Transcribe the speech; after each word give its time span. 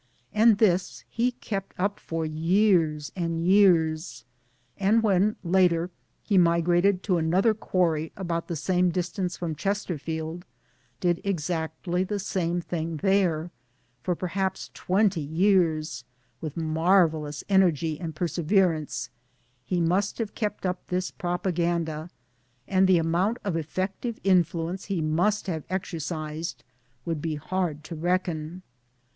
And 0.33 0.57
this 0.57 1.03
he 1.07 1.33
kept 1.33 1.75
up 1.79 1.99
for 1.99 2.25
years 2.25 3.11
and 3.15 3.45
years, 3.45 4.25
and 4.79 5.03
when 5.03 5.35
later 5.43 5.91
he 6.23 6.39
migrated 6.39 7.03
to 7.03 7.19
another 7.19 7.53
quarry 7.53 8.11
about 8.17 8.47
the 8.47 8.55
same 8.55 8.89
distance 8.89 9.37
from 9.37 9.53
Chesterfield 9.53 10.43
did 10.99 11.21
exactly 11.23 12.03
the 12.03 12.17
same 12.17 12.61
thing 12.61 12.97
there; 12.97 13.51
for 14.01 14.15
perhaps 14.15 14.71
twenty 14.73 15.21
years, 15.21 16.03
with 16.41 16.57
marvellous 16.57 17.43
energy 17.47 17.99
and 17.99 18.15
perseverance, 18.15 19.11
he 19.63 19.79
must 19.79 20.17
have 20.17 20.33
kept 20.33 20.65
up 20.65 20.83
this 20.87 21.11
propaganda; 21.11 22.09
and 22.67 22.87
the 22.87 22.97
amount 22.97 23.37
of 23.43 23.55
effective 23.55 24.19
influence 24.23 24.85
he 24.85 24.99
must 24.99 25.45
have 25.45 25.63
exercised 25.69 26.63
would 27.05 27.21
be 27.21 27.35
hard 27.35 27.83
to 27.83 27.95
reckon. 27.95 28.63